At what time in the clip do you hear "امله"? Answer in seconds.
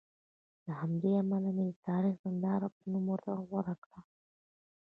1.21-1.49